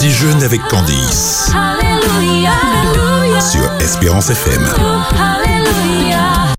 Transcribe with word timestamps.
Déjeune 0.00 0.42
avec 0.42 0.60
Candice 0.68 1.50
sur 3.40 3.72
Espérance 3.80 4.30
FM. 4.30 4.62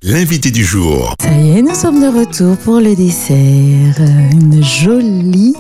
L'invité 0.02 0.50
du 0.52 0.63
jour. 0.66 1.13
Ça 1.21 1.32
y 1.32 1.58
est, 1.58 1.61
nous 1.61 1.75
sommes 1.75 2.01
de 2.01 2.08
retour 2.08 2.58
pour 2.58 2.79
le 2.79 2.95
dessert. 2.95 3.95
Une 4.31 4.63
jolie 4.63 5.55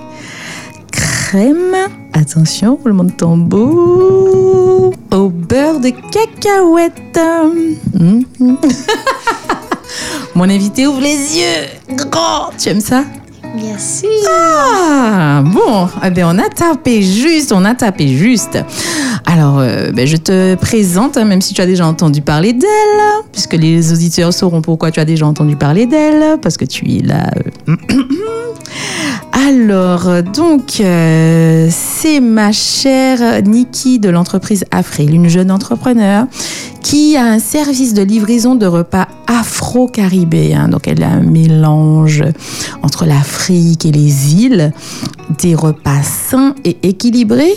crème. 0.91 1.75
Attention, 2.13 2.79
roulement 2.81 3.03
de 3.03 3.11
tambour. 3.11 4.93
Au 5.11 5.29
beurre 5.29 5.79
de 5.79 5.89
cacahuète. 5.89 7.19
Mhm. 7.93 8.25
Mon 10.35 10.49
invité 10.49 10.87
ouvre 10.87 11.01
les 11.01 11.37
yeux. 11.37 11.95
Grand. 11.95 12.51
Tu 12.57 12.69
aimes 12.69 12.81
ça? 12.81 13.03
Bien 13.55 13.77
sûr. 13.77 14.09
Ah, 14.29 15.41
bon, 15.43 15.87
eh 16.03 16.09
ben, 16.11 16.25
on 16.25 16.37
a 16.39 16.49
tapé 16.49 17.01
juste, 17.01 17.51
on 17.51 17.65
a 17.65 17.73
tapé 17.75 18.07
juste. 18.07 18.57
Alors, 19.25 19.59
euh, 19.59 19.91
ben, 19.91 20.05
je 20.07 20.17
te 20.17 20.55
présente, 20.55 21.17
hein, 21.17 21.25
même 21.25 21.41
si 21.41 21.53
tu 21.53 21.61
as 21.61 21.65
déjà 21.65 21.85
entendu 21.85 22.21
parler 22.21 22.53
d'elle, 22.53 22.69
puisque 23.31 23.53
les 23.53 23.91
auditeurs 23.93 24.33
sauront 24.33 24.61
pourquoi 24.61 24.91
tu 24.91 24.99
as 24.99 25.05
déjà 25.05 25.25
entendu 25.25 25.55
parler 25.55 25.85
d'elle, 25.85 26.39
parce 26.41 26.57
que 26.57 26.65
tu 26.65 26.97
es 26.97 27.01
là. 27.01 27.29
euh. 27.69 27.75
Alors, 29.47 30.23
donc, 30.23 30.79
euh, 30.79 31.69
c'est 31.71 32.19
ma 32.19 32.51
chère 32.51 33.41
Niki 33.43 33.99
de 33.99 34.09
l'entreprise 34.09 34.65
Afril, 34.71 35.13
une 35.13 35.29
jeune 35.29 35.51
entrepreneur 35.51 36.25
qui 36.81 37.15
a 37.17 37.23
un 37.25 37.39
service 37.39 37.93
de 37.93 38.01
livraison 38.01 38.55
de 38.55 38.65
repas 38.65 39.07
afro-caribéens. 39.27 40.69
Donc, 40.69 40.87
elle 40.87 41.03
a 41.03 41.09
un 41.09 41.21
mélange 41.21 42.23
entre 42.81 43.05
l'Afrique 43.05 43.85
et 43.85 43.91
les 43.91 44.35
îles, 44.35 44.73
des 45.39 45.55
repas 45.55 46.01
sains 46.03 46.55
et 46.63 46.77
équilibrés 46.83 47.55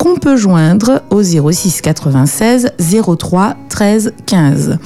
qu'on 0.00 0.16
peut 0.16 0.36
joindre 0.36 1.02
au 1.10 1.22
06 1.22 1.82
96 1.82 2.72
03 3.18 3.56
13 3.68 4.14
15. 4.24 4.78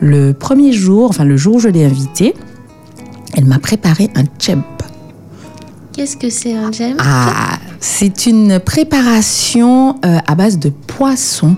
Le 0.00 0.32
premier 0.32 0.72
jour, 0.72 1.08
enfin 1.08 1.24
le 1.24 1.38
jour 1.38 1.56
où 1.56 1.58
je 1.60 1.68
l'ai 1.68 1.84
invitée, 1.86 2.34
elle 3.32 3.46
m'a 3.46 3.58
préparé 3.58 4.10
un 4.14 4.24
cheb. 4.38 4.60
Qu'est-ce 5.94 6.18
que 6.18 6.28
c'est 6.28 6.54
un 6.54 6.70
gem 6.70 6.94
Ah, 6.98 7.58
c'est 7.80 8.26
une 8.26 8.60
préparation 8.60 9.96
euh, 10.04 10.18
à 10.26 10.34
base 10.34 10.58
de 10.58 10.68
poisson. 10.68 11.56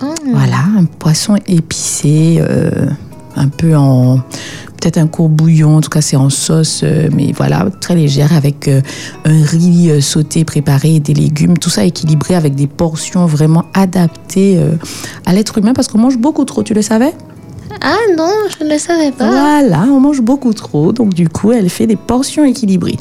Oh. 0.00 0.14
Voilà, 0.32 0.60
un 0.78 0.84
poisson 0.84 1.36
épicé, 1.48 2.38
euh, 2.40 2.70
un 3.34 3.48
peu 3.48 3.76
en 3.76 4.20
peut-être 4.80 4.98
un 4.98 5.06
court 5.06 5.28
bouillon, 5.28 5.76
en 5.76 5.80
tout 5.80 5.90
cas 5.90 6.00
c'est 6.00 6.16
en 6.16 6.30
sauce, 6.30 6.80
euh, 6.82 7.08
mais 7.14 7.32
voilà, 7.32 7.66
très 7.80 7.94
légère 7.94 8.32
avec 8.32 8.68
euh, 8.68 8.80
un 9.24 9.42
riz 9.44 9.90
euh, 9.90 10.00
sauté 10.00 10.44
préparé, 10.44 11.00
des 11.00 11.14
légumes, 11.14 11.58
tout 11.58 11.70
ça 11.70 11.84
équilibré 11.84 12.34
avec 12.34 12.54
des 12.54 12.66
portions 12.66 13.26
vraiment 13.26 13.64
adaptées 13.74 14.60
à 15.26 15.32
l'être 15.32 15.58
humain 15.58 15.72
parce 15.72 15.88
qu'on 15.88 15.98
mange 15.98 16.18
beaucoup 16.18 16.44
trop, 16.44 16.62
tu 16.62 16.74
le 16.74 16.82
savais? 16.82 17.12
Ah 17.80 17.96
non, 18.16 18.32
je 18.58 18.64
ne 18.64 18.70
le 18.70 18.78
savais 18.78 19.12
pas. 19.12 19.28
voilà, 19.28 19.82
on 19.82 20.00
mange 20.00 20.20
beaucoup 20.20 20.52
trop, 20.52 20.92
donc 20.92 21.14
du 21.14 21.28
coup, 21.28 21.52
elle 21.52 21.68
fait 21.68 21.86
des 21.86 21.96
portions 21.96 22.44
équilibrées. 22.44 22.96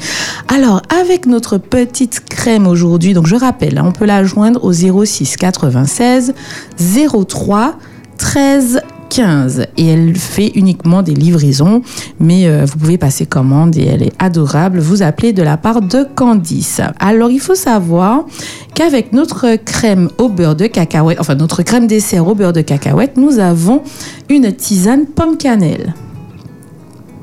Alors, 0.53 0.81
avec 1.02 1.25
notre 1.25 1.58
petite 1.58 2.25
crème 2.25 2.67
aujourd'hui, 2.67 3.14
donc 3.14 3.28
je 3.28 3.36
rappelle, 3.36 3.78
hein, 3.78 3.83
on 3.88 3.92
peut 3.92 4.05
la 4.05 4.23
joindre 4.23 4.64
au 4.64 4.72
06 4.72 5.38
96 5.38 6.33
03 6.78 7.75
13 8.17 8.81
15 9.09 9.67
et 9.77 9.88
elle 9.88 10.16
fait 10.16 10.52
uniquement 10.55 11.02
des 11.02 11.13
livraisons, 11.13 11.81
mais 12.19 12.47
euh, 12.47 12.66
vous 12.66 12.77
pouvez 12.77 12.97
passer 12.97 13.25
commande 13.25 13.77
et 13.77 13.86
elle 13.86 14.03
est 14.03 14.14
adorable. 14.19 14.80
Vous 14.80 15.03
appelez 15.03 15.33
de 15.33 15.44
la 15.44 15.58
part 15.58 15.81
de 15.81 16.05
Candice. 16.16 16.81
Alors, 16.99 17.30
il 17.30 17.39
faut 17.39 17.55
savoir 17.55 18.25
qu'avec 18.73 19.14
notre 19.14 19.55
crème 19.55 20.09
au 20.17 20.30
beurre 20.30 20.55
de 20.55 20.67
cacahuète, 20.67 21.19
enfin 21.19 21.36
notre 21.36 21.64
crème 21.64 21.88
dessert 21.88 22.27
au 22.27 22.36
beurre 22.36 22.53
de 22.53 22.61
cacahuète, 22.61 23.17
nous 23.17 23.39
avons 23.39 23.81
une 24.30 24.53
tisane 24.53 25.05
pomme 25.05 25.38
cannelle. 25.38 25.94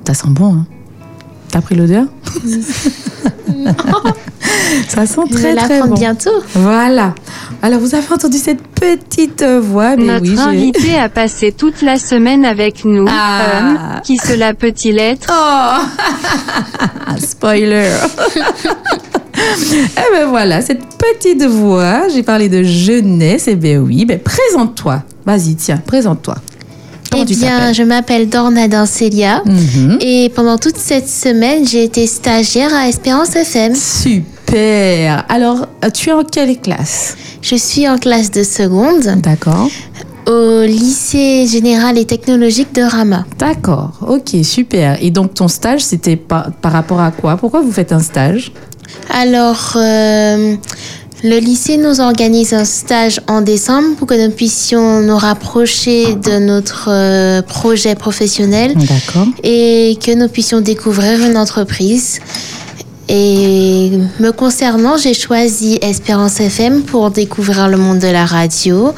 Ça 0.06 0.14
sent 0.14 0.28
bon, 0.30 0.54
hein? 0.54 0.66
T'as 1.54 1.60
pris 1.60 1.76
l'odeur 1.76 2.06
Ça 4.88 5.06
sent 5.06 5.20
Je 5.30 5.34
très 5.36 5.54
la 5.54 5.62
très 5.62 5.82
bon. 5.82 5.94
bientôt. 5.94 6.42
Voilà. 6.54 7.14
Alors 7.62 7.78
vous 7.78 7.94
avez 7.94 8.12
entendu 8.12 8.38
cette 8.38 8.60
petite 8.60 9.42
euh, 9.42 9.60
voix, 9.60 9.94
mais 9.94 10.18
Notre 10.18 10.32
oui, 10.32 10.36
invité 10.36 10.98
a 10.98 11.08
passé 11.08 11.52
toute 11.52 11.80
la 11.82 12.00
semaine 12.00 12.44
avec 12.44 12.84
nous. 12.84 13.06
Ah. 13.08 14.00
Qui 14.02 14.16
cela 14.16 14.52
peut-il 14.52 14.98
être 14.98 15.32
Oh 15.32 15.78
Spoiler 17.24 17.92
Eh 19.36 20.12
ben 20.12 20.26
voilà, 20.26 20.60
cette 20.60 20.82
petite 20.98 21.44
voix, 21.44 22.08
j'ai 22.08 22.24
parlé 22.24 22.48
de 22.48 22.64
jeunesse, 22.64 23.46
eh 23.46 23.54
ben 23.54 23.78
oui, 23.78 24.04
ben 24.04 24.18
présente-toi. 24.18 25.04
Vas-y, 25.24 25.54
tiens, 25.54 25.76
présente-toi. 25.76 26.34
Comment 27.14 27.26
Eh 27.28 27.32
tu 27.32 27.38
bien, 27.38 27.72
je 27.72 27.82
m'appelle 27.84 28.28
Dorna 28.28 28.66
Dancelia. 28.66 29.42
Mhm. 29.46 29.98
Et 30.00 30.30
pendant 30.34 30.58
toute 30.58 30.76
cette 30.76 31.08
semaine, 31.08 31.64
j'ai 31.66 31.84
été 31.84 32.08
stagiaire 32.08 32.74
à 32.74 32.88
Espérance 32.88 33.36
FM. 33.36 33.74
Super 33.76 35.24
Alors, 35.28 35.68
tu 35.92 36.10
es 36.10 36.12
en 36.12 36.24
quelle 36.24 36.60
classe? 36.60 37.16
Je 37.40 37.54
suis 37.54 37.88
en 37.88 37.98
classe 37.98 38.30
de 38.32 38.42
seconde 38.42 39.20
D'accord. 39.22 39.68
au 40.26 40.62
lycée 40.62 41.46
général 41.46 41.98
et 41.98 42.04
technologique 42.04 42.74
de 42.74 42.82
Rama. 42.82 43.26
D'accord, 43.38 43.92
ok, 44.08 44.42
super. 44.42 44.98
Et 45.00 45.10
donc 45.12 45.34
ton 45.34 45.46
stage, 45.46 45.82
c'était 45.82 46.16
par, 46.16 46.50
par 46.52 46.72
rapport 46.72 47.00
à 47.00 47.12
quoi? 47.12 47.36
Pourquoi 47.36 47.60
vous 47.60 47.72
faites 47.72 47.92
un 47.92 48.00
stage? 48.00 48.50
Alors, 49.10 49.74
euh, 49.76 50.56
le 51.24 51.38
lycée 51.38 51.78
nous 51.78 52.02
organise 52.02 52.52
un 52.52 52.66
stage 52.66 53.18
en 53.28 53.40
décembre 53.40 53.96
pour 53.96 54.06
que 54.06 54.26
nous 54.26 54.30
puissions 54.30 55.00
nous 55.00 55.16
rapprocher 55.16 56.14
de 56.16 56.38
notre 56.38 56.88
euh, 56.90 57.40
projet 57.40 57.94
professionnel 57.94 58.76
et 59.42 59.98
que 60.04 60.14
nous 60.14 60.28
puissions 60.28 60.60
découvrir 60.60 61.24
une 61.24 61.38
entreprise. 61.38 62.20
Et 63.08 63.90
me 64.20 64.32
concernant, 64.32 64.98
j'ai 64.98 65.14
choisi 65.14 65.78
Espérance 65.80 66.40
FM 66.40 66.82
pour 66.82 67.10
découvrir 67.10 67.68
le 67.68 67.78
monde 67.78 68.00
de 68.00 68.08
la 68.08 68.26
radio, 68.26 68.92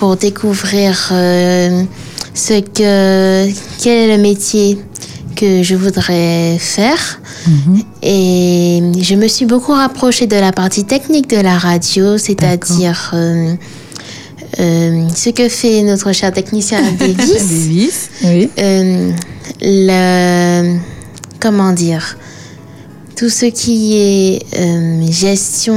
pour 0.00 0.16
découvrir 0.16 1.10
euh, 1.12 1.84
ce 2.34 2.54
que 2.54 3.52
quel 3.80 4.10
est 4.10 4.16
le 4.16 4.20
métier 4.20 4.78
que 5.38 5.62
je 5.62 5.76
voudrais 5.76 6.58
faire. 6.58 7.20
Et 8.02 8.80
je 9.00 9.14
me 9.14 9.28
suis 9.28 9.46
beaucoup 9.46 9.72
rapprochée 9.72 10.26
de 10.26 10.36
la 10.36 10.52
partie 10.52 10.84
technique 10.84 11.30
de 11.30 11.36
la 11.40 11.56
radio, 11.56 12.18
c'est-à-dire 12.18 13.12
euh, 13.14 13.54
euh, 14.58 15.08
ce 15.14 15.30
que 15.30 15.48
fait 15.48 15.82
notre 15.82 16.12
cher 16.12 16.32
technicien 16.32 16.80
Davis. 16.98 17.32
Davis, 17.32 18.10
oui. 18.24 18.50
Euh, 18.58 19.12
le, 19.62 20.78
comment 21.40 21.72
dire 21.72 22.16
tout 23.16 23.28
ce 23.28 23.46
qui 23.46 23.96
est 23.96 24.42
euh, 24.56 25.02
gestion 25.10 25.74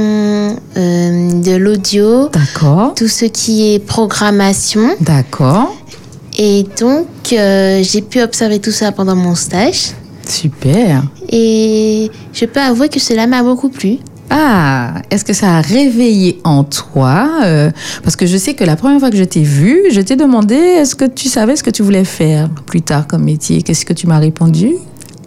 euh, 0.76 1.32
de 1.42 1.56
l'audio, 1.56 2.28
D'accord. 2.28 2.94
tout 2.94 3.08
ce 3.08 3.24
qui 3.24 3.74
est 3.74 3.80
programmation. 3.80 4.94
D'accord. 5.00 5.74
Et 6.44 6.64
donc, 6.80 7.06
euh, 7.32 7.84
j'ai 7.84 8.02
pu 8.02 8.20
observer 8.20 8.58
tout 8.58 8.72
ça 8.72 8.90
pendant 8.90 9.14
mon 9.14 9.36
stage. 9.36 9.92
Super. 10.28 11.04
Et 11.30 12.10
je 12.32 12.46
peux 12.46 12.58
avouer 12.58 12.88
que 12.88 12.98
cela 12.98 13.28
m'a 13.28 13.44
beaucoup 13.44 13.68
plu. 13.68 13.98
Ah, 14.28 14.94
est-ce 15.12 15.24
que 15.24 15.34
ça 15.34 15.58
a 15.58 15.60
réveillé 15.60 16.40
en 16.42 16.64
toi 16.64 17.42
euh, 17.44 17.70
Parce 18.02 18.16
que 18.16 18.26
je 18.26 18.36
sais 18.36 18.54
que 18.54 18.64
la 18.64 18.74
première 18.74 18.98
fois 18.98 19.10
que 19.10 19.16
je 19.16 19.22
t'ai 19.22 19.44
vu, 19.44 19.84
je 19.92 20.00
t'ai 20.00 20.16
demandé 20.16 20.56
est-ce 20.56 20.96
que 20.96 21.04
tu 21.04 21.28
savais 21.28 21.54
ce 21.54 21.62
que 21.62 21.70
tu 21.70 21.84
voulais 21.84 22.04
faire 22.04 22.50
plus 22.66 22.82
tard 22.82 23.06
comme 23.06 23.22
métier? 23.22 23.62
Qu'est-ce 23.62 23.86
que 23.86 23.92
tu 23.92 24.08
m'as 24.08 24.18
répondu? 24.18 24.72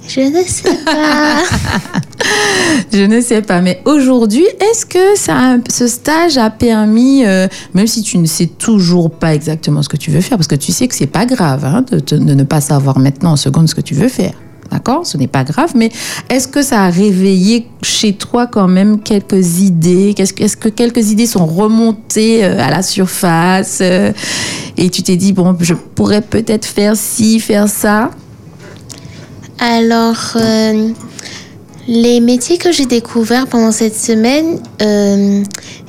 Je 0.08 0.22
ne 0.22 0.44
sais 0.44 0.78
pas. 0.86 1.44
Je 2.94 3.04
ne 3.04 3.22
sais 3.22 3.42
pas, 3.42 3.62
mais 3.62 3.82
aujourd'hui, 3.86 4.46
est-ce 4.60 4.86
que 4.86 5.18
ça 5.18 5.58
ce 5.70 5.88
stage 5.88 6.38
a 6.38 6.50
permis, 6.50 7.26
euh, 7.26 7.48
même 7.74 7.88
si 7.88 8.02
tu 8.02 8.18
ne 8.18 8.26
sais 8.26 8.48
toujours 8.48 9.12
pas 9.12 9.34
exactement 9.36 9.82
ce 9.82 9.90
que 9.90 9.98
tu 9.98 10.12
veux 10.12 10.22
faire, 10.22 10.38
parce 10.38 10.48
que 10.48 10.56
tu 10.56 10.72
sais 10.72 10.88
que 10.88 10.96
c'est 10.96 11.08
pas 11.08 11.26
grave 11.26 11.66
hein, 11.66 11.84
de, 11.92 12.18
ne 12.18 12.44
pas 12.44 12.62
savoir 12.62 13.00
maintenant 13.00 13.34
en 13.34 13.36
seconde 13.36 13.68
ce 13.68 13.76
que 13.76 13.82
tu 13.82 13.94
veux 13.94 14.08
faire. 14.08 14.34
D'accord? 14.72 15.06
Ce 15.06 15.18
n'est 15.18 15.28
pas 15.28 15.44
grave, 15.44 15.74
mais 15.76 15.92
est-ce 16.30 16.48
que 16.48 16.62
ça 16.62 16.84
a 16.84 16.90
réveillé 16.90 17.68
chez 17.84 18.14
toi 18.14 18.48
quand 18.48 18.68
même 18.68 19.00
quelques 19.00 19.60
idées? 19.60 20.16
Est-ce 20.18 20.58
que 20.58 20.70
quelques 20.70 21.12
idées 21.12 21.28
sont 21.28 21.46
remontées 21.46 22.44
euh, 22.44 22.60
à 22.60 22.72
la 22.72 22.82
surface 22.82 23.80
euh, 23.82 24.12
et 24.78 24.90
tu 24.90 25.04
t'es 25.04 25.18
dit, 25.18 25.34
bon, 25.34 25.56
je 25.60 25.74
pourrais 25.74 26.22
peut-être 26.22 26.66
faire 26.66 26.96
ci, 26.96 27.40
faire 27.40 27.70
ça? 27.70 28.10
Alors, 29.60 30.34
euh, 30.36 30.90
Les 31.88 32.20
métiers 32.20 32.58
que 32.58 32.72
j'ai 32.72 32.88
découverts 32.88 33.46
pendant 33.46 33.72
cette 33.72 33.96
semaine, 33.96 34.58
euh, 34.82 35.44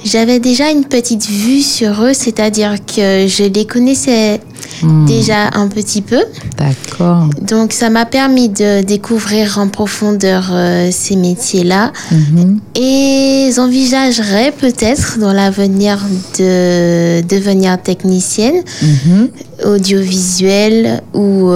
j'avais 0.05 0.41
déjà 0.41 0.71
une 0.71 0.85
petite 0.85 1.27
vue 1.27 1.63
sur 1.63 2.03
eux, 2.05 2.13
c'est-à-dire 2.13 2.75
que 2.85 3.27
je 3.27 3.45
les 3.45 3.65
connaissais 3.65 4.41
Hmm, 4.83 5.07
déjà 5.07 5.49
un 5.55 5.69
petit 5.69 6.03
peu. 6.03 6.19
D'accord. 6.59 7.31
Donc 7.41 7.73
ça 7.73 7.89
m'a 7.89 8.05
permis 8.05 8.51
de 8.51 8.83
découvrir 8.83 9.57
en 9.59 9.69
profondeur 9.69 10.51
euh, 10.53 10.91
ces 10.93 11.17
métiers-là. 11.17 11.93
Mhm. 12.11 12.61
Et 12.75 13.51
j'envisagerais 13.57 14.53
peut-être 14.53 15.19
dans 15.19 15.33
l'avenir 15.33 15.99
de 16.39 17.23
devenir 17.23 17.81
technicienne 17.81 18.63
Mhm. 18.83 19.29
audiovisuelle 19.65 21.01
ou 21.15 21.49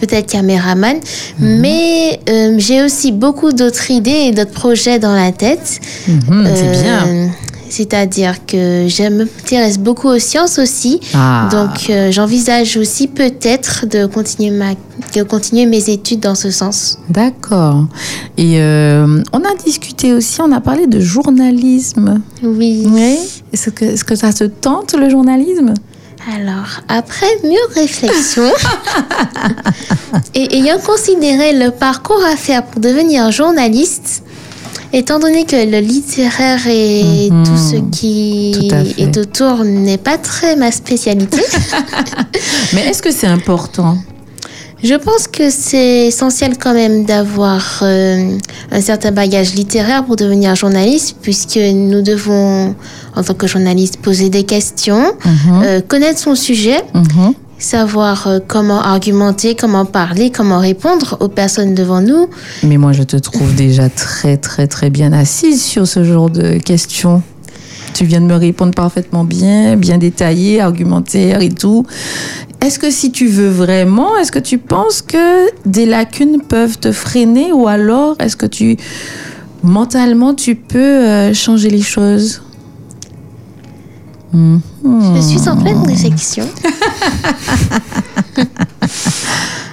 peut-être 0.00 0.26
caméraman. 0.30 0.96
Mais 1.38 2.18
euh, 2.28 2.54
j'ai 2.58 2.82
aussi 2.82 3.12
beaucoup 3.12 3.52
d'autres 3.52 3.90
idées 3.90 4.10
et 4.28 4.32
d'autres 4.32 4.50
projets 4.52 4.98
dans 4.98 5.14
la 5.14 5.32
tête. 5.32 5.80
Mhm, 6.08 6.48
C'est 6.54 6.66
Euh, 6.66 6.82
bien. 6.82 7.30
C'est-à-dire 7.72 8.44
que 8.46 8.86
je 8.88 9.08
m'intéresse 9.08 9.78
beaucoup 9.78 10.08
aux 10.08 10.18
sciences 10.18 10.58
aussi. 10.58 10.98
Ah. 11.14 11.48
Donc 11.52 11.88
euh, 11.88 12.10
j'envisage 12.10 12.76
aussi 12.76 13.06
peut-être 13.06 13.86
de 13.86 14.06
continuer, 14.06 14.50
ma, 14.50 14.70
de 15.14 15.22
continuer 15.22 15.66
mes 15.66 15.88
études 15.88 16.18
dans 16.18 16.34
ce 16.34 16.50
sens. 16.50 16.98
D'accord. 17.08 17.86
Et 18.36 18.54
euh, 18.60 19.22
on 19.32 19.38
a 19.38 19.54
discuté 19.64 20.12
aussi, 20.12 20.40
on 20.40 20.50
a 20.50 20.60
parlé 20.60 20.88
de 20.88 20.98
journalisme. 20.98 22.20
Oui. 22.42 22.88
Oui. 22.90 23.16
Est-ce 23.52 23.70
que, 23.70 23.84
est-ce 23.84 24.02
que 24.04 24.16
ça 24.16 24.32
te 24.32 24.44
tente 24.44 24.94
le 24.98 25.08
journalisme? 25.08 25.72
Alors, 26.28 26.80
après 26.88 27.26
mûre 27.44 27.58
réflexion, 27.74 28.42
et 30.34 30.56
ayant 30.58 30.78
considéré 30.78 31.52
le 31.54 31.70
parcours 31.70 32.22
à 32.24 32.36
faire 32.36 32.64
pour 32.64 32.80
devenir 32.80 33.30
journaliste, 33.32 34.22
étant 34.92 35.18
donné 35.18 35.44
que 35.44 35.56
le 35.56 35.78
littéraire 35.78 36.66
et 36.66 37.30
Mhm. 37.30 37.44
tout 37.46 37.56
ce 37.56 37.76
qui 37.90 38.68
Tout 38.68 38.74
est 39.00 39.16
autour 39.16 39.64
n'est 39.64 39.98
pas 39.98 40.18
très 40.18 40.56
ma 40.56 40.70
spécialité, 40.70 41.40
Mais 42.74 42.82
est-ce 42.88 43.02
que 43.02 43.10
c'est 43.12 43.26
important? 43.26 43.96
Je 44.82 44.94
pense 44.94 45.26
que 45.28 45.50
c'est 45.50 46.06
essentiel 46.06 46.56
quand 46.58 46.74
même 46.74 47.04
d'avoir 47.04 47.80
euh, 47.82 48.36
un 48.70 48.80
certain 48.80 49.12
bagage 49.12 49.54
littéraire 49.54 50.04
pour 50.04 50.16
devenir 50.16 50.54
journaliste, 50.56 51.16
puisque 51.22 51.56
nous 51.58 52.02
devons, 52.02 52.74
en 53.16 53.22
tant 53.22 53.34
que 53.34 53.46
journaliste, 53.46 53.98
poser 53.98 54.30
des 54.30 54.44
questions, 54.44 55.12
Mhm. 55.24 55.62
euh, 55.64 55.80
connaître 55.86 56.18
son 56.18 56.34
sujet, 56.34 56.78
Mhm. 56.94 57.34
savoir 57.58 58.26
euh, 58.26 58.38
comment 58.46 58.80
argumenter, 58.80 59.54
comment 59.54 59.84
parler, 59.84 60.30
comment 60.30 60.58
répondre 60.58 61.18
aux 61.20 61.28
personnes 61.28 61.74
devant 61.74 62.00
nous. 62.00 62.28
Mais 62.62 62.78
moi, 62.78 62.92
je 62.92 63.02
te 63.02 63.16
trouve 63.16 63.54
déjà 63.54 63.88
très, 63.90 64.38
très, 64.38 64.66
très 64.66 64.88
bien 64.88 65.12
assise 65.12 65.62
sur 65.62 65.86
ce 65.86 66.02
genre 66.04 66.30
de 66.30 66.56
questions. 66.58 67.22
Tu 67.94 68.04
viens 68.04 68.20
de 68.20 68.26
me 68.26 68.34
répondre 68.34 68.72
parfaitement 68.72 69.24
bien, 69.24 69.76
bien 69.76 69.98
détaillé, 69.98 70.60
argumentaire 70.60 71.42
et 71.42 71.50
tout. 71.50 71.86
Est-ce 72.60 72.78
que 72.78 72.90
si 72.90 73.10
tu 73.10 73.26
veux 73.26 73.48
vraiment, 73.48 74.16
est-ce 74.18 74.32
que 74.32 74.38
tu 74.38 74.58
penses 74.58 75.02
que 75.02 75.50
des 75.68 75.86
lacunes 75.86 76.40
peuvent 76.46 76.78
te 76.78 76.92
freiner 76.92 77.52
ou 77.52 77.68
alors 77.68 78.16
est-ce 78.20 78.36
que 78.36 78.46
tu, 78.46 78.76
mentalement, 79.62 80.34
tu 80.34 80.54
peux 80.54 80.78
euh, 80.78 81.34
changer 81.34 81.70
les 81.70 81.82
choses? 81.82 82.42
Je 84.32 85.20
suis 85.20 85.48
en 85.48 85.56
pleine 85.56 85.84
réflexion. 85.86 86.46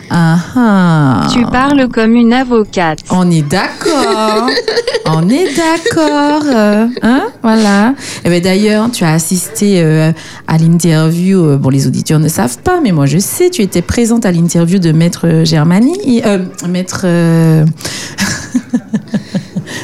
Ah 0.09 0.37
ah. 0.55 1.27
Tu 1.33 1.45
parles 1.45 1.87
comme 1.89 2.15
une 2.15 2.33
avocate. 2.33 2.99
On 3.11 3.29
est 3.29 3.41
d'accord. 3.41 4.49
On 5.09 5.27
est 5.29 5.55
d'accord. 5.55 6.43
euh, 6.45 6.87
hein, 7.01 7.27
voilà. 7.41 7.93
Et 8.25 8.29
ben 8.29 8.41
d'ailleurs, 8.41 8.89
tu 8.91 9.03
as 9.03 9.13
assisté 9.13 9.81
euh, 9.81 10.11
à 10.47 10.57
l'interview. 10.57 11.43
euh, 11.45 11.57
bon, 11.57 11.69
les 11.69 11.87
auditeurs 11.87 12.19
ne 12.19 12.27
savent 12.27 12.57
pas, 12.59 12.79
mais 12.81 12.91
moi 12.91 13.05
je 13.05 13.17
sais. 13.17 13.49
Tu 13.49 13.61
étais 13.61 13.81
présente 13.81 14.25
à 14.25 14.31
l'interview 14.31 14.79
de 14.79 14.91
Maître 14.91 15.43
Germani, 15.43 16.21
euh, 16.25 16.39
Maître. 16.67 17.01
euh, 17.05 17.65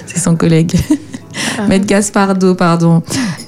C'est 0.08 0.20
son 0.20 0.36
collègue. 0.36 0.74
Maître 1.68 1.86
Gaspardo, 1.86 2.56
pardon. 2.56 3.02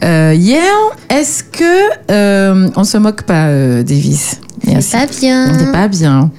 Euh, 0.04 0.34
hier, 0.36 0.62
est-ce 1.10 1.44
que 1.44 2.12
euh, 2.12 2.70
on 2.76 2.84
se 2.84 2.98
moque 2.98 3.24
pas, 3.24 3.48
euh, 3.48 3.84
Davis? 3.84 4.40
C'est 4.82 4.98
pas 4.98 5.06
bien. 5.06 5.52
On 5.54 5.66
n'est 5.66 5.72
pas 5.72 5.88
bien. 5.88 6.32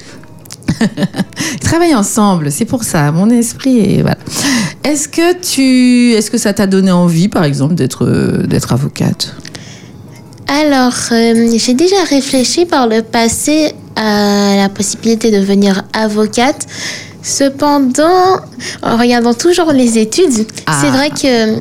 Ils 1.52 1.60
travaillent 1.60 1.94
ensemble, 1.94 2.50
c'est 2.50 2.64
pour 2.64 2.84
ça. 2.84 3.10
Mon 3.12 3.30
esprit 3.30 4.00
voilà. 4.02 4.18
Est-ce 4.84 5.08
que 5.08 5.34
tu, 5.40 6.12
est-ce 6.12 6.30
que 6.30 6.38
ça 6.38 6.52
t'a 6.52 6.66
donné 6.66 6.92
envie, 6.92 7.28
par 7.28 7.44
exemple, 7.44 7.74
d'être 7.74 8.06
d'être 8.46 8.72
avocate? 8.72 9.34
Alors, 10.48 10.94
euh, 11.12 11.48
j'ai 11.56 11.74
déjà 11.74 11.96
réfléchi 12.08 12.66
par 12.66 12.86
le 12.86 13.02
passé 13.02 13.72
à 13.96 14.54
la 14.56 14.68
possibilité 14.68 15.30
de 15.32 15.38
devenir 15.40 15.82
avocate. 15.92 16.66
Cependant, 17.22 18.36
en 18.82 18.96
regardant 18.96 19.34
toujours 19.34 19.72
les 19.72 19.98
études, 19.98 20.46
Ah. 20.66 20.78
c'est 20.80 20.90
vrai 20.90 21.10
que 21.10 21.60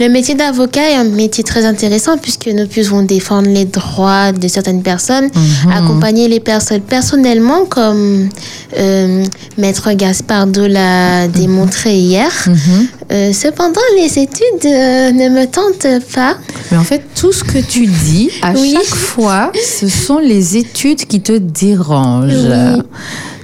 le 0.00 0.08
métier 0.08 0.34
d'avocat 0.34 0.90
est 0.90 0.94
un 0.96 1.04
métier 1.04 1.44
très 1.44 1.64
intéressant 1.64 2.18
puisque 2.18 2.46
nous 2.48 2.66
pouvons 2.66 3.02
défendre 3.02 3.48
les 3.48 3.64
droits 3.64 4.32
de 4.32 4.48
certaines 4.48 4.82
personnes, 4.82 5.28
Mhm. 5.34 5.70
accompagner 5.72 6.26
les 6.28 6.40
personnes 6.40 6.80
personnellement 6.80 7.64
comme 7.66 8.28
euh, 8.76 9.24
Maître 9.56 9.92
Gaspardo 9.92 10.66
l'a 10.66 11.28
démontré 11.28 11.96
hier. 11.96 12.30
Mhm. 12.46 12.86
Euh, 13.12 13.32
cependant, 13.32 13.80
les 13.96 14.18
études 14.18 14.64
euh, 14.66 15.12
ne 15.12 15.28
me 15.28 15.46
tentent 15.46 15.86
pas. 16.12 16.36
Mais 16.72 16.76
en 16.78 16.84
fait, 16.84 17.02
tout 17.14 17.32
ce 17.32 17.44
que 17.44 17.58
tu 17.58 17.86
dis 17.86 18.30
à 18.42 18.52
Oui. 18.52 18.72
chaque 18.74 18.94
fois, 18.96 19.52
ce 19.78 19.88
sont 19.88 20.18
les 20.18 20.56
études 20.56 21.04
qui 21.06 21.20
te 21.20 21.32
dérangent. 21.38 22.32
Oui. 22.32 22.82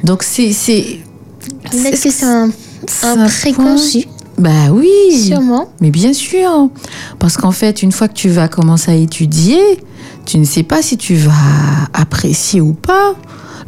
Donc 0.03 0.23
c'est 0.25 0.53
c'est 0.53 0.99
Peut-être 1.71 1.91
que 2.03 2.11
c'est 2.11 2.25
un, 2.25 2.51
c'est 2.89 3.07
un 3.07 3.21
un 3.21 3.29
préconçu, 3.29 4.07
bah 4.41 4.71
oui. 4.73 4.91
sûrement. 5.29 5.69
Mais 5.81 5.91
bien 5.91 6.13
sûr, 6.13 6.69
parce 7.19 7.37
qu'en 7.37 7.53
fait, 7.53 7.83
une 7.83 7.93
fois 7.93 8.09
que 8.09 8.15
tu 8.15 8.29
vas 8.29 8.49
commencer 8.49 8.91
à 8.91 8.95
étudier, 8.95 9.61
tu 10.27 10.39
ne 10.39 10.45
sais 10.45 10.63
pas 10.63 10.83
si 10.83 10.97
tu 10.97 11.15
vas 11.15 11.33
apprécier 11.95 12.61
ou 12.61 12.73
pas. 12.73 13.15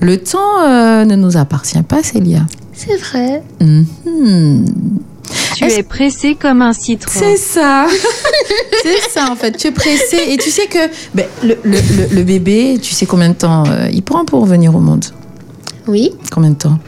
Le 0.01 0.19
temps 0.19 0.63
euh, 0.67 1.05
ne 1.05 1.15
nous 1.15 1.37
appartient 1.37 1.83
pas, 1.83 2.03
Célia. 2.03 2.41
C'est 2.73 2.97
vrai. 2.97 3.43
Mhm. 3.61 4.65
Tu 5.57 5.65
es 5.65 5.83
pressé 5.83 6.35
comme 6.35 6.61
un 6.63 6.73
citron. 6.73 7.13
C'est 7.21 7.37
ça. 7.37 7.87
C'est 8.83 9.11
ça, 9.11 9.31
en 9.31 9.37
fait. 9.37 9.57
Tu 9.57 9.69
es 9.69 9.71
pressé 9.71 10.17
et 10.29 10.37
tu 10.37 10.51
sais 10.51 10.67
que 10.67 10.79
ben, 11.15 11.27
le, 11.45 11.57
le- 11.63 11.79
le- 11.79 12.15
le 12.17 12.23
bébé, 12.25 12.79
tu 12.83 12.93
sais 12.95 13.07
combien 13.07 13.29
de 13.29 13.35
temps 13.35 13.65
euh, 13.69 13.89
il 13.93 14.03
prend 14.03 14.25
pour 14.25 14.45
venir 14.47 14.75
au 14.75 14.81
monde? 14.81 15.05
Oui. 15.87 16.11
Combien 16.33 16.51
de 16.51 16.57
temps? 16.57 16.79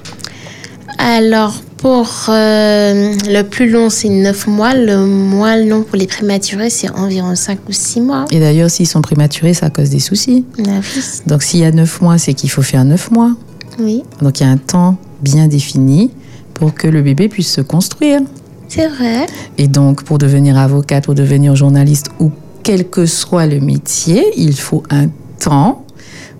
Alors, 0.98 1.54
pour 1.84 2.30
euh, 2.30 3.12
le 3.26 3.42
plus 3.42 3.68
long, 3.68 3.90
c'est 3.90 4.08
9 4.08 4.46
mois. 4.46 4.72
Le 4.72 5.04
moins 5.04 5.58
long 5.58 5.82
pour 5.82 5.98
les 5.98 6.06
prématurés, 6.06 6.70
c'est 6.70 6.88
environ 6.88 7.34
5 7.34 7.58
ou 7.68 7.72
6 7.72 8.00
mois. 8.00 8.24
Et 8.30 8.40
d'ailleurs, 8.40 8.70
s'ils 8.70 8.86
sont 8.86 9.02
prématurés, 9.02 9.52
ça 9.52 9.68
cause 9.68 9.90
des 9.90 9.98
soucis. 9.98 10.46
Ah 10.60 10.80
oui. 10.80 11.02
Donc 11.26 11.42
s'il 11.42 11.60
y 11.60 11.64
a 11.66 11.70
9 11.70 12.00
mois, 12.00 12.16
c'est 12.16 12.32
qu'il 12.32 12.48
faut 12.48 12.62
faire 12.62 12.86
9 12.86 13.10
mois. 13.10 13.32
Oui, 13.78 14.02
Donc 14.22 14.40
il 14.40 14.44
y 14.44 14.46
a 14.46 14.48
un 14.48 14.56
temps 14.56 14.96
bien 15.20 15.46
défini 15.46 16.10
pour 16.54 16.72
que 16.72 16.88
le 16.88 17.02
bébé 17.02 17.28
puisse 17.28 17.52
se 17.52 17.60
construire. 17.60 18.22
c'est 18.66 18.88
vrai. 18.88 19.26
Et 19.58 19.68
donc 19.68 20.04
pour 20.04 20.16
devenir 20.16 20.56
avocate, 20.56 21.04
pour 21.04 21.14
devenir 21.14 21.54
journaliste 21.54 22.06
ou 22.18 22.30
quel 22.62 22.88
que 22.88 23.04
soit 23.04 23.44
le 23.44 23.60
métier, 23.60 24.24
il 24.38 24.56
faut 24.56 24.84
un 24.88 25.08
temps 25.38 25.84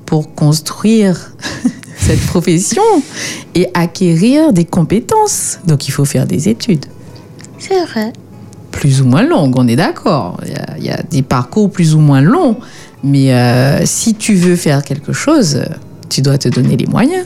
pour 0.07 0.35
construire 0.35 1.37
cette 2.07 2.21
profession 2.27 2.83
et 3.55 3.69
acquérir 3.75 4.53
des 4.53 4.65
compétences. 4.65 5.59
Donc 5.67 5.89
il 5.89 5.91
faut 5.91 6.05
faire 6.05 6.27
des 6.27 6.49
études 6.49 6.87
C'est 7.59 7.83
vrai. 7.87 8.13
plus 8.71 9.01
ou 9.01 9.07
moins 9.07 9.23
longues, 9.23 9.55
on 9.57 9.67
est 9.69 9.77
d'accord. 9.77 10.39
Il 10.45 10.53
y 10.53 10.57
a- 10.57 10.77
il 10.79 10.85
y, 10.85 10.91
a 10.91 11.03
des 11.03 11.23
parcours 11.23 11.71
plus 11.71 11.95
ou 11.95 11.99
moins 12.01 12.21
longs. 12.21 12.57
Mais 13.03 13.33
euh, 13.35 13.85
si 13.87 14.15
tu 14.15 14.35
veux 14.35 14.57
faire 14.57 14.83
quelque 14.83 15.13
chose, 15.13 15.63
tu 16.09 16.21
dois 16.23 16.39
te 16.39 16.49
donner 16.49 16.77
les 16.77 16.87
moyens. 16.87 17.25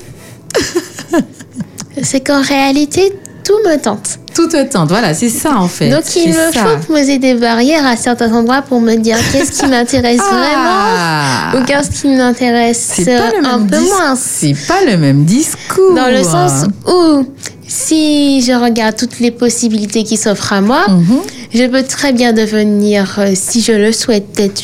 C'est 2.02 2.20
qu'en 2.20 2.42
réalité, 2.42 3.12
tout 3.48 3.68
me 3.68 3.76
tente. 3.80 4.18
Tout 4.34 4.46
te 4.46 4.62
tente, 4.64 4.90
voilà, 4.90 5.14
c'est 5.14 5.30
ça 5.30 5.56
en 5.56 5.66
fait. 5.68 5.88
Donc, 5.88 6.02
il 6.14 6.28
me 6.28 6.52
ça. 6.52 6.64
faut 6.64 6.92
poser 6.92 7.18
des 7.18 7.32
barrières 7.34 7.86
à 7.86 7.96
certains 7.96 8.32
endroits 8.32 8.60
pour 8.62 8.80
me 8.80 8.94
dire 8.96 9.16
qu'est-ce 9.32 9.52
qui 9.60 9.66
m'intéresse 9.74 10.20
Ah. 10.22 11.50
vraiment 11.52 11.62
ou 11.62 11.64
qu'est-ce 11.66 12.02
qui 12.02 12.08
m'intéresse 12.08 13.00
un 13.44 13.58
peu 13.60 13.80
moins. 13.80 14.14
C'est 14.16 14.54
pas 14.68 14.84
le 14.86 14.96
même 14.98 15.24
discours. 15.24 15.94
Dans 15.96 16.08
le 16.08 16.22
sens 16.22 16.66
où, 16.86 17.24
si 17.66 18.42
je 18.42 18.52
regarde 18.52 18.96
toutes 18.96 19.18
les 19.18 19.30
possibilités 19.30 20.04
qui 20.04 20.16
s'offrent 20.16 20.52
à 20.52 20.60
moi, 20.60 20.84
Mhm. 20.88 21.18
je 21.54 21.64
peux 21.64 21.82
très 21.82 22.12
bien 22.12 22.32
devenir, 22.32 23.16
euh, 23.18 23.32
si 23.34 23.60
je 23.62 23.72
le 23.72 23.92
souhaite, 23.92 24.26
peut-être 24.34 24.62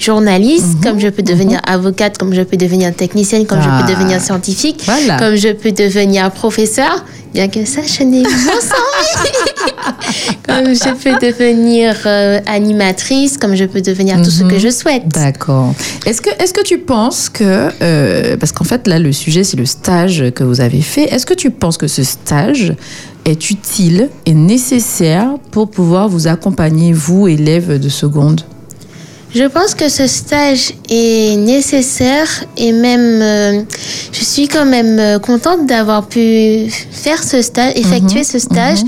journaliste, 0.00 0.82
comme 0.82 0.98
je 1.00 1.08
peux 1.08 1.22
devenir 1.22 1.60
avocate, 1.66 2.18
comme 2.18 2.34
je 2.34 2.42
peux 2.42 2.56
devenir 2.56 2.94
technicienne, 2.94 3.46
comme 3.46 3.60
je 3.62 3.68
Ah. 3.70 3.82
peux 3.86 3.92
devenir 3.92 4.20
scientifique, 4.20 4.82
Voilà. 4.84 5.18
comme 5.18 5.36
je 5.36 5.48
peux 5.52 5.72
devenir 5.72 6.30
professeur. 6.30 7.04
Bien 7.32 7.48
que 7.48 7.64
ça, 7.64 7.80
je 7.82 8.04
n'ai 8.04 8.22
pas 8.22 8.30
comme 10.46 10.72
je 10.74 10.94
peux 10.94 11.26
devenir 11.26 11.96
euh, 12.06 12.38
animatrice, 12.46 13.38
comme 13.38 13.56
je 13.56 13.64
peux 13.64 13.80
devenir 13.80 14.18
tout 14.22 14.30
ce 14.30 14.44
Mhm. 14.44 14.50
que 14.52 14.58
je 14.58 14.68
souhaite. 14.70 15.08
D'accord. 15.08 15.74
Est-ce 16.06 16.20
que, 16.22 16.30
est-ce 16.40 16.54
que 16.54 16.62
tu 16.62 16.78
penses 16.78 17.28
que, 17.28 17.70
euh, 17.82 18.36
parce 18.36 18.52
qu'en 18.52 18.64
fait 18.64 18.86
là 18.86 18.98
le 19.00 19.12
sujet 19.12 19.42
c'est 19.42 19.56
le 19.56 19.66
stage 19.66 20.24
que 20.34 20.44
vous 20.44 20.60
avez 20.60 20.80
fait, 20.80 21.04
est-ce 21.12 21.26
que 21.26 21.34
tu 21.34 21.50
penses 21.50 21.76
que 21.76 21.88
ce 21.88 22.04
stage 22.04 22.72
est 23.24 23.50
utile 23.50 24.10
et 24.26 24.34
nécessaire 24.34 25.30
pour 25.50 25.68
pouvoir 25.70 26.08
vous 26.08 26.28
accompagner, 26.28 26.92
vous, 26.92 27.26
élèves 27.26 27.80
de 27.80 27.88
seconde? 27.88 28.42
Je 29.34 29.42
pense 29.44 29.74
que 29.74 29.88
ce 29.88 30.06
stage 30.06 30.74
est 30.88 31.36
nécessaire 31.36 32.28
et 32.56 32.70
même 32.70 33.20
euh, 33.20 33.62
je 34.12 34.24
suis 34.24 34.46
quand 34.46 34.64
même 34.64 35.00
euh, 35.00 35.18
contente 35.18 35.66
d'avoir 35.66 36.06
pu 36.06 36.70
faire 36.92 37.20
ce 37.20 37.42
stage, 37.42 37.72
effectuer 37.74 38.22
ce 38.22 38.38
stage, 38.38 38.78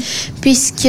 puisque 0.41 0.89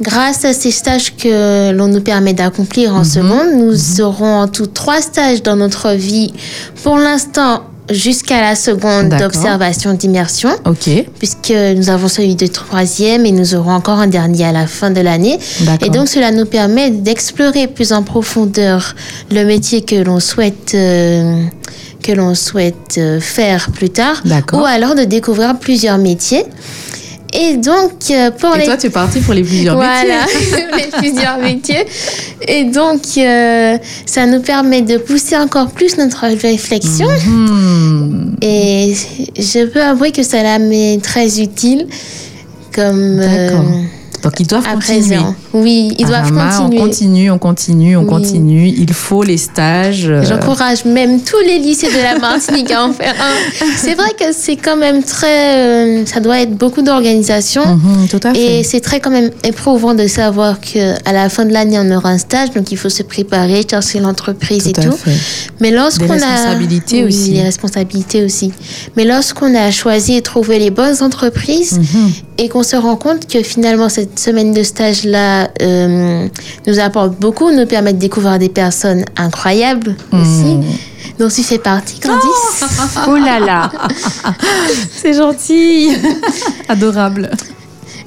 grâce 0.00 0.46
à 0.46 0.54
ces 0.54 0.70
stages 0.70 1.14
que 1.14 1.72
l'on 1.72 1.88
nous 1.88 2.00
permet 2.00 2.32
d'accomplir 2.32 2.94
en 2.94 3.04
seconde, 3.04 3.52
nous 3.58 4.00
aurons 4.00 4.36
en 4.36 4.48
tout 4.48 4.66
trois 4.66 5.02
stages 5.02 5.42
dans 5.42 5.56
notre 5.56 5.90
vie. 5.90 6.32
Pour 6.82 6.96
l'instant, 6.96 7.64
jusqu'à 7.90 8.40
la 8.40 8.54
seconde 8.54 9.10
d'observation 9.10 9.94
d'immersion 9.94 10.50
Ok, 10.64 10.90
puisque 11.18 11.52
nous 11.76 11.90
avons 11.90 12.08
celui 12.08 12.34
de 12.34 12.46
troisième 12.46 13.26
et 13.26 13.32
nous 13.32 13.54
aurons 13.54 13.72
encore 13.72 13.98
un 13.98 14.06
dernier 14.06 14.44
à 14.44 14.52
la 14.52 14.66
fin 14.66 14.90
de 14.90 15.00
l'année. 15.00 15.38
Et 15.84 15.90
donc 15.90 16.08
cela 16.08 16.30
nous 16.30 16.46
permet 16.46 16.90
d'explorer 16.90 17.66
plus 17.66 17.92
en 17.92 18.02
profondeur 18.02 18.94
le 19.30 19.44
métier 19.44 19.82
que 19.82 19.96
l'on 19.96 20.20
souhaite 20.20 20.72
euh, 20.74 21.42
que 22.02 22.12
l'on 22.12 22.34
souhaite 22.34 22.96
euh, 22.98 23.20
faire 23.20 23.70
plus 23.72 23.90
tard, 23.90 24.22
ou 24.52 24.64
alors 24.64 24.94
de 24.94 25.04
découvrir 25.04 25.58
plusieurs 25.58 25.98
métiers. 25.98 26.44
Et 27.32 27.56
donc 27.58 27.92
euh, 28.10 28.30
pour 28.30 28.54
Et 28.56 28.60
les 28.60 28.64
toi 28.64 28.76
tu 28.76 28.86
es 28.86 28.90
parti 28.90 29.20
pour 29.20 29.34
les 29.34 29.42
plusieurs 29.42 29.76
voilà, 29.76 30.24
métiers 30.24 30.66
les 30.76 30.98
plusieurs 30.98 31.38
métiers. 31.42 31.86
Et 32.46 32.64
donc, 32.64 33.02
euh, 33.18 33.76
ça 34.06 34.24
nous 34.26 34.40
permet 34.40 34.80
de 34.82 34.96
pousser 34.96 35.36
encore 35.36 35.70
plus 35.70 35.98
notre 35.98 36.26
réflexion. 36.26 37.08
Hmm, 37.26 38.34
Et 38.40 38.94
je 39.36 39.66
peux 39.66 39.82
avouer 39.82 40.12
que 40.12 40.22
cela 40.22 40.58
m'est 40.58 41.02
très 41.02 41.40
utile. 41.40 41.86
Comme. 42.74 43.20
euh, 43.20 43.48
D'accord. 43.50 43.64
Donc 44.22 44.32
ils 44.40 44.46
doivent 44.46 44.66
à 44.66 44.74
continuer. 44.74 45.16
présent. 45.16 45.34
Oui, 45.52 45.94
ils 45.98 46.06
doivent 46.06 46.32
Arama, 46.32 46.50
continuer. 46.58 46.80
On 46.80 46.84
continue, 46.84 47.30
on 47.30 47.38
continue, 47.38 47.96
on 47.96 48.00
Oui. 48.02 48.06
continue. 48.08 48.66
Il 48.68 48.92
faut 48.92 49.22
les 49.22 49.36
stages. 49.36 50.06
euh, 50.08 50.24
J'encourage 50.24 50.84
même 50.84 51.20
tous 51.22 51.38
les 51.46 51.58
lycées 51.58 51.86
de 51.88 52.02
la 52.02 52.18
Martinique 52.18 52.70
à 52.72 52.84
en 52.84 52.92
faire 52.92 53.14
un. 53.20 53.66
C'est 53.76 53.94
vrai 53.94 54.10
que 54.18 54.32
c'est 54.32 54.56
quand 54.56 54.76
même 54.76 55.02
très. 55.02 55.56
euh, 55.58 56.06
ça 56.06 56.20
doit 56.20 56.40
être 56.40 56.50
beaucoup 56.56 56.82
d'organisation. 56.82 57.62
tout 58.10 58.20
à 58.24 58.34
fait. 58.34 58.60
Et 58.60 58.62
c'est 58.64 58.80
très 58.80 59.00
quand 59.00 59.10
même 59.10 59.30
éprouvant 59.44 59.94
de 59.94 60.06
savoir 60.06 60.60
que 60.60 60.94
à 61.08 61.12
la 61.12 61.28
fin 61.28 61.44
de 61.44 61.52
l'année 61.52 61.78
on 61.78 61.90
aura 61.96 62.10
un 62.10 62.18
stage, 62.18 62.50
donc 62.50 62.72
il 62.72 62.76
faut 62.76 62.88
se 62.88 63.02
préparer, 63.02 63.64
chercher 63.70 64.00
l'entreprise 64.00 64.66
et 64.66 64.72
Tout 64.72 64.92
fait. 64.92 65.16
Mais 65.60 65.70
lorsqu'on 65.70 66.10
a 66.10 66.14
responsabilités 66.14 67.02
Oui, 67.04 67.08
aussi. 67.08 67.30
les 67.32 67.42
responsabilités 67.42 68.24
aussi. 68.24 68.52
Mais 68.96 69.04
lorsqu'on 69.04 69.54
a 69.54 69.70
choisi 69.70 70.14
et 70.14 70.22
trouvé 70.22 70.58
les 70.58 70.70
bonnes 70.70 71.02
entreprises 71.02 71.78
Mhm. 71.78 72.10
Et 72.38 72.48
qu'on 72.48 72.62
se 72.62 72.76
rend 72.76 72.96
compte 72.96 73.26
que 73.26 73.42
finalement 73.42 73.88
cette 73.88 74.18
semaine 74.18 74.52
de 74.52 74.62
stage 74.62 75.04
là 75.04 75.48
nous 76.66 76.78
apporte 76.78 77.18
beaucoup, 77.18 77.50
nous 77.50 77.66
permet 77.66 77.92
de 77.92 77.98
découvrir 77.98 78.38
des 78.38 78.48
personnes 78.48 79.04
incroyables 79.16 79.96
aussi, 80.12 80.56
dont 81.18 81.28
tu 81.28 81.42
fais 81.42 81.58
partie, 81.58 81.98
Candice. 82.00 82.64
Oh 83.08 83.16
là 83.16 83.40
là. 83.40 83.70
C'est 85.02 85.14
gentil. 85.14 85.90
Adorable. 86.68 87.30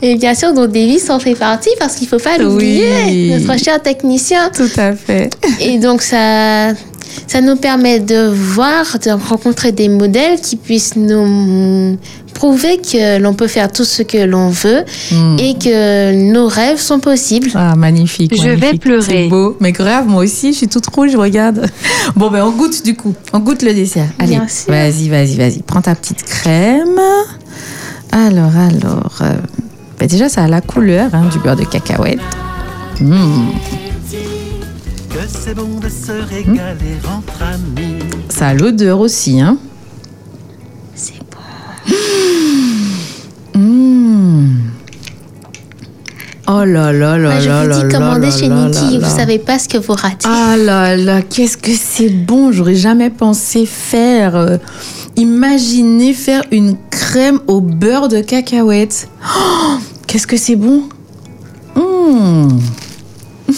Et 0.02 0.16
bien 0.16 0.34
sûr, 0.34 0.54
dont 0.54 0.66
Davis 0.66 1.10
en 1.10 1.20
fait 1.20 1.36
partie 1.36 1.70
parce 1.78 1.96
qu'il 1.96 2.08
faut 2.08 2.18
pas 2.18 2.38
l'oublier, 2.38 2.90
Oui. 3.06 3.32
notre 3.46 3.60
cher 3.62 3.82
technicien. 3.82 4.50
Tout 4.50 4.70
à 4.78 4.94
fait. 4.94 5.30
Et 5.60 5.78
donc, 5.78 6.02
ça, 6.02 6.70
ça 7.28 7.40
nous 7.42 7.56
permet 7.56 8.00
de 8.00 8.28
voir, 8.34 8.98
de 9.04 9.12
rencontrer 9.12 9.72
des 9.72 9.90
modèles 9.90 10.40
qui 10.42 10.56
puissent 10.56 10.96
nous 10.96 11.98
prouver 12.42 12.80
que 12.80 13.20
l'on 13.20 13.36
peut 13.36 13.46
faire 13.48 13.72
tout 13.72 13.84
ce 13.86 14.02
que 14.02 14.18
l'on 14.18 14.50
veut 14.50 14.84
Hmm. 15.12 15.38
et 15.38 15.54
que 15.60 16.32
nos 16.32 16.48
rêves 16.48 16.80
sont 16.80 17.00
possibles. 17.00 17.52
Ah, 17.54 17.76
magnifique. 17.76 18.34
Je 18.36 18.50
vais 18.50 18.74
pleurer. 18.80 19.06
C'est 19.26 19.28
beau. 19.28 19.56
Mais 19.60 19.72
grave, 19.72 20.08
moi 20.08 20.24
aussi, 20.24 20.52
je 20.52 20.58
suis 20.58 20.68
toute 20.68 20.88
rouge, 20.88 21.16
regarde. 21.16 21.68
Bon, 22.16 22.32
ben, 22.32 22.44
on 22.44 22.50
goûte 22.52 22.84
du 22.84 22.96
coup. 22.96 23.14
On 23.32 23.40
goûte 23.42 23.62
le 23.62 23.76
dessert. 23.76 24.08
Allez, 24.18 24.40
vas-y, 24.68 25.08
vas-y, 25.10 25.36
vas-y. 25.38 25.62
Prends 25.62 25.84
ta 25.84 25.94
petite 25.94 26.24
crème. 26.24 27.00
Alors, 28.12 28.58
alors. 28.58 29.20
euh, 29.22 29.36
ben, 30.00 30.08
déjà, 30.08 30.28
ça 30.28 30.46
a 30.46 30.48
la 30.48 30.62
couleur 30.62 31.12
hein, 31.14 31.30
du 31.32 31.38
beurre 31.38 31.58
de 31.58 31.64
cacahuète. 31.64 32.18
Que 32.98 33.06
c'est 35.28 35.54
bon 35.54 35.80
de 35.80 35.90
se 35.90 36.12
régaler 36.28 36.98
entre 37.06 37.44
amis. 37.44 38.00
Ça 38.30 38.48
a 38.48 38.54
l'odeur 38.56 39.00
aussi, 39.00 39.40
hein. 39.40 39.60
C'est 40.96 41.14
bon. 41.20 41.38
Hmm. 43.60 44.48
Oh 46.54 46.66
là 46.66 46.92
là 46.92 47.18
là 47.18 47.30
Moi, 47.32 47.40
je 47.40 47.50
là 47.50 47.62
vous 47.64 47.70
là 47.70 47.76
dis, 47.78 47.84
là 47.84 47.90
commandez 48.00 48.28
là 48.28 48.32
chez 48.38 48.50
là 48.50 48.56
Niki, 48.66 48.80
là 48.80 48.90
vous 48.96 49.00
là. 49.02 49.10
savez 49.10 49.40
pas 49.40 49.60
ce 49.60 49.70
que 49.70 49.78
vous 49.78 49.94
ratez. 49.94 50.28
Ah 50.28 50.56
là 50.58 50.98
là, 50.98 51.22
qu'est-ce 51.22 51.56
que 51.58 51.72
c'est 51.74 52.10
bon. 52.10 52.52
J'aurais 52.52 52.76
jamais 52.76 53.10
pensé 53.10 53.66
faire. 53.66 54.36
euh, 54.36 54.58
imaginer 55.18 56.14
faire 56.14 56.44
une 56.52 56.76
crème 56.90 57.40
au 57.48 57.62
beurre 57.62 58.08
de 58.08 58.22
cacahuète. 58.22 59.08
Oh, 59.38 59.78
qu'est-ce 60.08 60.26
que 60.28 60.38
c'est 60.38 60.56
bon. 60.56 60.84
Mmh. 61.76 62.60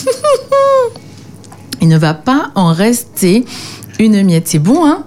Il 1.81 1.87
ne 1.87 1.97
va 1.97 2.13
pas 2.13 2.51
en 2.55 2.73
rester 2.73 3.45
une 3.99 4.23
miette. 4.23 4.47
C'est 4.47 4.59
bon, 4.59 4.85
hein 4.85 5.03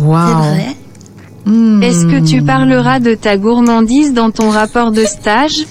Waouh. 0.00 0.28
C'est 0.28 0.48
vrai. 0.50 0.76
Mmh. 1.46 1.82
Est-ce 1.82 2.04
que 2.06 2.24
tu 2.26 2.42
parleras 2.42 3.00
de 3.00 3.14
ta 3.14 3.36
gourmandise 3.38 4.12
dans 4.12 4.30
ton 4.30 4.50
rapport 4.50 4.90
de 4.92 5.04
stage? 5.04 5.64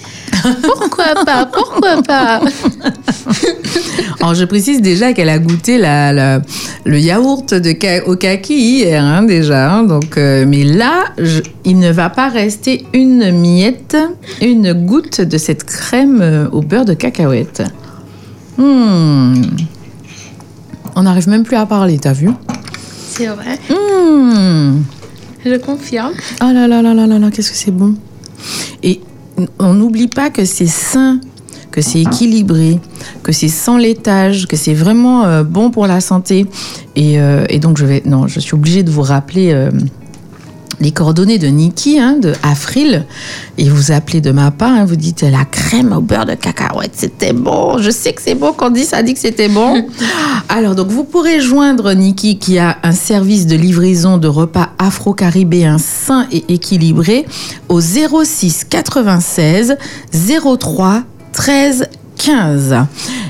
Pourquoi 0.64 1.24
pas 1.26 1.46
Pourquoi 1.46 2.02
pas 2.04 2.42
Alors, 4.22 4.34
je 4.36 4.46
précise 4.46 4.82
déjà 4.82 5.14
qu'elle 5.14 5.30
a 5.30 5.40
goûté 5.40 5.78
la, 5.78 6.12
la- 6.14 6.42
le 6.86 7.00
yaourt 7.00 7.54
de 7.54 7.76
au 8.10 8.16
kaki 8.16 8.54
hier, 8.56 9.04
hein, 9.04 9.24
déjà. 9.24 9.72
hein. 9.72 9.84
donc, 9.84 10.18
euh, 10.18 10.46
mais 10.48 10.64
là, 10.64 11.06
je- 11.18 11.42
il 11.66 11.80
ne 11.80 11.92
va 11.92 12.10
pas 12.10 12.30
rester 12.30 12.86
une 12.94 13.32
miette, 13.32 13.98
une 14.42 14.74
goutte 14.74 15.22
de 15.22 15.38
cette 15.38 15.64
crème 15.66 16.20
euh, 16.22 16.48
au 16.52 16.62
beurre 16.62 16.86
de 16.86 16.94
cacahuète. 16.94 17.64
Hmm. 18.58 19.42
On 20.96 21.04
n'arrive 21.04 21.30
même 21.30 21.44
plus 21.44 21.58
à 21.58 21.66
parler, 21.68 22.00
t'as 22.00 22.14
vu? 22.14 22.30
C'est 23.10 23.28
vrai, 23.28 23.60
Hmm. 23.70 24.82
je 25.46 25.56
confirme. 25.58 26.14
Oh 26.42 26.52
là 26.52 26.68
là 26.68 26.82
là 26.82 26.94
là 26.94 27.06
là 27.08 27.20
là, 27.20 27.30
qu'est-ce 27.32 27.52
que 27.52 27.58
c'est 27.58 27.72
bon? 27.72 27.96
On 29.60 29.74
n'oublie 29.74 30.08
pas 30.08 30.30
que 30.30 30.46
c'est 30.46 30.68
sain, 30.68 31.20
que 31.72 31.82
c'est 31.82 32.02
équilibré, 32.02 32.80
que 33.24 33.32
c'est 33.32 33.50
sans 33.50 33.78
laitage, 33.78 34.48
que 34.48 34.56
c'est 34.56 34.74
vraiment 34.74 35.26
euh, 35.26 35.44
bon 35.44 35.70
pour 35.70 35.88
la 35.88 36.02
santé. 36.02 36.46
Et, 36.96 37.20
euh, 37.20 37.46
et 37.50 37.60
donc, 37.60 37.78
je 37.78 37.86
vais. 37.86 38.02
Non, 38.06 38.28
je 38.28 38.40
suis 38.40 38.56
obligée 38.56 38.84
de 38.84 38.92
vous 38.92 39.04
rappeler. 39.04 39.70
Les 40.80 40.92
coordonnées 40.92 41.40
de 41.40 41.48
Niki, 41.48 42.00
hein, 42.00 42.18
de 42.22 42.34
Afril, 42.44 43.06
et 43.58 43.70
vous 43.70 43.92
appelez 43.92 44.22
de 44.22 44.32
ma 44.32 44.52
part, 44.52 44.72
hein, 44.72 44.86
vous 44.86 44.96
dites 44.96 45.24
la 45.24 45.46
crème 45.46 45.94
au 45.94 46.02
beurre 46.02 46.26
de 46.26 46.36
cacahuète, 46.36 46.92
c'était 46.94 47.34
bon. 47.34 47.78
Je 47.80 47.90
sais 47.90 48.14
que 48.14 48.22
c'est 48.22 48.36
bon, 48.36 48.54
Candice 48.54 48.94
a 48.94 49.02
dit 49.02 49.14
que 49.14 49.20
c'était 49.20 49.50
bon. 49.50 49.88
Alors, 50.50 50.76
donc, 50.76 50.88
vous 50.88 51.04
pourrez 51.04 51.42
joindre 51.42 51.94
Niki 51.94 52.38
qui 52.38 52.60
a 52.60 52.78
un 52.84 52.92
service 52.92 53.48
de 53.48 53.56
livraison 53.56 54.18
de 54.18 54.28
repas 54.28 54.70
afro-caribéens 54.78 55.78
sains 55.80 56.28
et 56.32 56.46
équilibrés 56.54 57.26
au 57.70 57.82
06 57.82 58.66
96 58.70 59.78
03 60.60 61.04
13 61.34 61.88
15. 62.18 62.76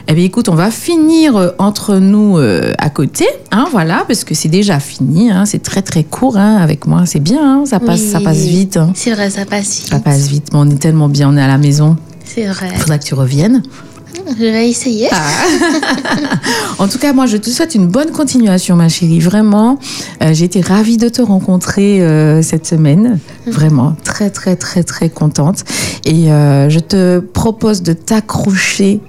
Eh 0.07 0.13
bien, 0.13 0.23
écoute, 0.23 0.49
on 0.49 0.55
va 0.55 0.71
finir 0.71 1.35
euh, 1.35 1.49
entre 1.59 1.97
nous 1.97 2.37
euh, 2.37 2.73
à 2.77 2.89
côté, 2.89 3.25
hein, 3.51 3.65
voilà, 3.71 4.05
parce 4.07 4.23
que 4.23 4.33
c'est 4.33 4.47
déjà 4.47 4.79
fini, 4.79 5.29
hein, 5.31 5.45
c'est 5.45 5.61
très 5.61 5.81
très 5.81 6.03
court 6.03 6.37
hein, 6.37 6.57
avec 6.57 6.87
moi, 6.87 7.05
c'est 7.05 7.19
bien, 7.19 7.61
hein, 7.61 7.65
ça 7.65 7.79
passe, 7.79 8.01
ça 8.01 8.19
passe 8.21 8.45
vite, 8.45 8.77
hein. 8.77 8.91
C'est 8.95 9.11
vrai, 9.11 9.29
ça 9.29 9.45
passe 9.45 9.79
vite. 9.79 9.89
ça 9.89 9.99
passe 9.99 10.27
vite, 10.27 10.47
mais 10.53 10.59
on 10.59 10.69
est 10.69 10.79
tellement 10.79 11.09
bien, 11.09 11.29
on 11.29 11.35
est 11.37 11.41
à 11.41 11.47
la 11.47 11.57
maison, 11.57 11.97
C'est 12.23 12.45
vrai. 12.45 12.69
il 12.73 12.79
faudra 12.79 12.97
que 12.97 13.03
tu 13.03 13.13
reviennes. 13.13 13.61
Je 14.29 14.43
vais 14.43 14.69
essayer. 14.69 15.07
Ah. 15.11 15.17
En 16.79 16.87
tout 16.87 16.99
cas, 16.99 17.11
moi, 17.13 17.25
je 17.25 17.37
te 17.37 17.49
souhaite 17.49 17.73
une 17.75 17.87
bonne 17.87 18.11
continuation, 18.11 18.75
ma 18.75 18.89
chérie. 18.89 19.19
Vraiment, 19.19 19.79
Euh, 20.21 20.33
j'ai 20.33 20.45
été 20.45 20.61
ravie 20.61 20.97
de 20.97 21.09
te 21.09 21.21
rencontrer 21.21 22.01
euh, 22.01 22.41
cette 22.41 22.65
semaine. 22.67 23.19
Vraiment, 23.45 23.95
très, 24.03 24.29
très, 24.29 24.55
très, 24.55 24.83
très 24.83 25.09
contente. 25.09 25.63
Et 26.05 26.31
euh, 26.31 26.69
je 26.69 26.79
te 26.79 27.19
propose 27.19 27.81
de 27.81 27.93
t'accrocher 27.93 28.99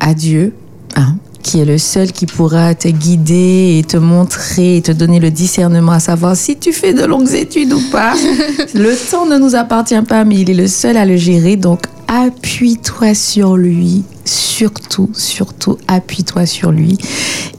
à 0.00 0.14
Dieu. 0.14 0.52
hein, 0.96 1.16
qui 1.42 1.60
est 1.60 1.64
le 1.66 1.76
seul 1.76 2.10
qui 2.12 2.24
pourra 2.24 2.74
te 2.74 2.88
guider 2.88 3.78
et 3.78 3.84
te 3.86 3.98
montrer 3.98 4.76
et 4.78 4.82
te 4.82 4.92
donner 4.92 5.20
le 5.20 5.30
discernement 5.30 5.92
à 5.92 6.00
savoir 6.00 6.36
si 6.36 6.56
tu 6.56 6.72
fais 6.72 6.94
de 6.94 7.04
longues 7.04 7.34
études 7.34 7.72
ou 7.74 7.80
pas. 7.92 8.14
le 8.74 8.94
temps 9.10 9.26
ne 9.26 9.36
nous 9.36 9.54
appartient 9.54 10.00
pas, 10.08 10.24
mais 10.24 10.36
il 10.36 10.48
est 10.50 10.54
le 10.54 10.68
seul 10.68 10.96
à 10.96 11.04
le 11.04 11.16
gérer. 11.16 11.56
Donc, 11.56 11.80
appuie-toi 12.08 13.12
sur 13.14 13.56
lui. 13.58 14.04
Surtout, 14.24 15.10
surtout, 15.14 15.78
appuie-toi 15.88 16.46
sur 16.46 16.72
lui. 16.72 16.98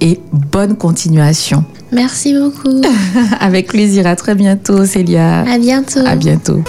Et 0.01 0.19
bonne 0.31 0.75
continuation. 0.77 1.63
Merci 1.96 2.34
beaucoup. 2.34 2.82
Avec 3.40 3.68
plaisir. 3.68 4.06
À 4.06 4.16
très 4.18 4.36
bientôt, 4.36 4.86
Célia. 4.86 5.40
À 5.42 5.58
bientôt. 5.58 6.06
À 6.06 6.16
bientôt. 6.16 6.62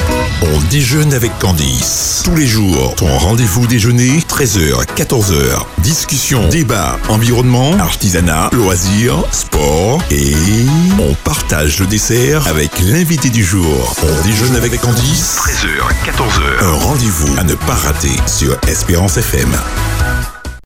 On 0.42 0.70
déjeune 0.70 1.12
avec 1.14 1.36
Candice. 1.38 2.22
Tous 2.24 2.36
les 2.36 2.46
jours, 2.46 2.94
ton 2.96 3.06
rendez-vous 3.18 3.66
déjeuner, 3.66 4.18
13h, 4.18 4.84
14h. 4.94 5.64
Discussion, 5.78 6.46
débat, 6.48 6.98
environnement, 7.08 7.72
artisanat, 7.78 8.50
loisirs, 8.52 9.24
sport 9.32 10.02
et 10.10 10.34
on 11.00 11.14
partage 11.24 11.80
le 11.80 11.86
dessert 11.86 12.46
avec 12.48 12.70
l'invité 12.80 13.30
du 13.30 13.42
jour. 13.42 13.96
On 14.02 14.26
déjeune 14.26 14.56
avec 14.56 14.78
Candice, 14.80 15.38
13h, 15.38 16.12
14h. 16.12 16.64
Un 16.64 16.84
rendez-vous 16.84 17.38
à 17.38 17.44
ne 17.44 17.54
pas 17.54 17.74
rater 17.74 18.16
sur 18.26 18.56
Espérance 18.68 19.16
FM. 19.16 19.48